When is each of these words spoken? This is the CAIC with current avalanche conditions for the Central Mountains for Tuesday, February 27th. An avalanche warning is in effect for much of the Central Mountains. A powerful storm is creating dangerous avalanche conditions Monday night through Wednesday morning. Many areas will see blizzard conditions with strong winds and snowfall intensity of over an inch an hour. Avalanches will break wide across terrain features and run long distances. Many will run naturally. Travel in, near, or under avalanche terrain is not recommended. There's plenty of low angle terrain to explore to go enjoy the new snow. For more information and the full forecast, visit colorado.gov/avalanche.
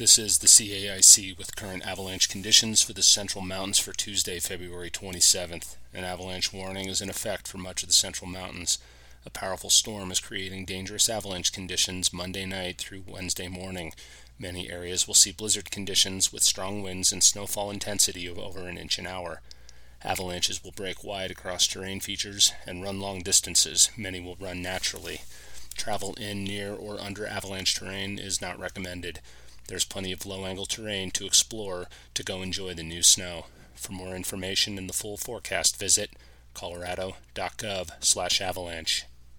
This 0.00 0.18
is 0.18 0.38
the 0.38 0.46
CAIC 0.46 1.36
with 1.36 1.56
current 1.56 1.86
avalanche 1.86 2.30
conditions 2.30 2.80
for 2.80 2.94
the 2.94 3.02
Central 3.02 3.44
Mountains 3.44 3.78
for 3.78 3.92
Tuesday, 3.92 4.40
February 4.40 4.90
27th. 4.90 5.76
An 5.92 6.04
avalanche 6.04 6.54
warning 6.54 6.88
is 6.88 7.02
in 7.02 7.10
effect 7.10 7.46
for 7.46 7.58
much 7.58 7.82
of 7.82 7.90
the 7.90 7.92
Central 7.92 8.26
Mountains. 8.26 8.78
A 9.26 9.30
powerful 9.30 9.68
storm 9.68 10.10
is 10.10 10.18
creating 10.18 10.64
dangerous 10.64 11.10
avalanche 11.10 11.52
conditions 11.52 12.14
Monday 12.14 12.46
night 12.46 12.78
through 12.78 13.04
Wednesday 13.06 13.46
morning. 13.46 13.92
Many 14.38 14.70
areas 14.70 15.06
will 15.06 15.12
see 15.12 15.32
blizzard 15.32 15.70
conditions 15.70 16.32
with 16.32 16.42
strong 16.42 16.82
winds 16.82 17.12
and 17.12 17.22
snowfall 17.22 17.70
intensity 17.70 18.26
of 18.26 18.38
over 18.38 18.66
an 18.66 18.78
inch 18.78 18.98
an 18.98 19.06
hour. 19.06 19.42
Avalanches 20.02 20.64
will 20.64 20.72
break 20.72 21.04
wide 21.04 21.30
across 21.30 21.66
terrain 21.66 22.00
features 22.00 22.54
and 22.66 22.82
run 22.82 23.00
long 23.00 23.20
distances. 23.20 23.90
Many 23.98 24.18
will 24.18 24.36
run 24.40 24.62
naturally. 24.62 25.20
Travel 25.76 26.14
in, 26.14 26.44
near, 26.44 26.72
or 26.72 26.98
under 26.98 27.26
avalanche 27.26 27.74
terrain 27.74 28.18
is 28.18 28.40
not 28.40 28.58
recommended. 28.58 29.20
There's 29.70 29.84
plenty 29.84 30.10
of 30.10 30.26
low 30.26 30.46
angle 30.46 30.66
terrain 30.66 31.12
to 31.12 31.26
explore 31.26 31.86
to 32.14 32.24
go 32.24 32.42
enjoy 32.42 32.74
the 32.74 32.82
new 32.82 33.04
snow. 33.04 33.46
For 33.76 33.92
more 33.92 34.16
information 34.16 34.76
and 34.76 34.88
the 34.88 34.92
full 34.92 35.16
forecast, 35.16 35.78
visit 35.78 36.10
colorado.gov/avalanche. 36.54 39.04